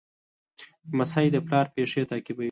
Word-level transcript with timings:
لمسی 0.91 1.27
د 1.33 1.37
پلار 1.47 1.65
پېښې 1.75 2.01
تعقیبوي. 2.09 2.39